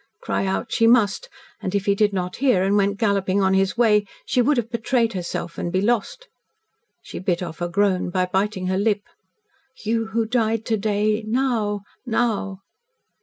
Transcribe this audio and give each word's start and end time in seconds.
Cry 0.19 0.47
out 0.47 0.71
she 0.71 0.87
must 0.87 1.29
and 1.61 1.75
if 1.75 1.85
he 1.85 1.93
did 1.93 2.11
not 2.11 2.37
hear 2.37 2.63
and 2.63 2.75
went 2.75 2.97
galloping 2.97 3.39
on 3.39 3.53
his 3.53 3.77
way 3.77 4.07
she 4.25 4.41
would 4.41 4.57
have 4.57 4.71
betrayed 4.71 5.13
herself 5.13 5.59
and 5.59 5.71
be 5.71 5.79
lost. 5.79 6.27
She 7.03 7.19
bit 7.19 7.43
off 7.43 7.61
a 7.61 7.69
groan 7.69 8.09
by 8.09 8.25
biting 8.25 8.65
her 8.65 8.79
lip. 8.79 9.03
"You 9.85 10.07
who 10.07 10.25
died 10.25 10.65
to 10.65 10.77
day 10.77 11.23
now 11.27 11.81
now!" 12.03 12.61